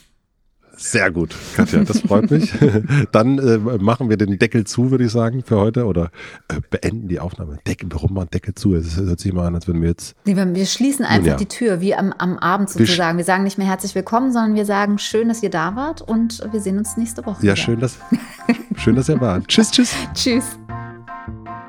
[0.80, 2.52] Sehr gut, Katja, das freut mich.
[3.12, 6.12] Dann äh, machen wir den Deckel zu, würde ich sagen, für heute oder
[6.46, 7.58] äh, beenden die Aufnahme.
[7.66, 8.76] Deckel, warum mal Deckel zu?
[8.76, 10.14] Es hört sich mal an, als wenn wir jetzt.
[10.24, 11.36] Nee, wir schließen einfach ja.
[11.36, 13.18] die Tür, wie am, am Abend sozusagen.
[13.18, 16.00] Wir, wir, sagen nicht mehr herzlich willkommen, sondern wir sagen schön, dass ihr da wart
[16.00, 17.38] und wir sehen uns nächste Woche.
[17.38, 17.56] Ja, wieder.
[17.56, 17.98] schön, dass,
[18.76, 19.48] schön, dass ihr wart.
[19.48, 19.92] tschüss, tschüss.
[20.14, 20.58] Tschüss.